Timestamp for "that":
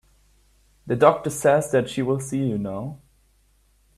1.73-1.87